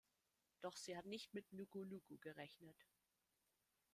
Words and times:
Doch 0.61 0.77
sie 0.77 0.97
hat 0.97 1.05
nicht 1.05 1.31
mit 1.35 1.53
Nuku 1.53 1.85
Nuku 1.85 2.17
gerechnet. 2.17 2.87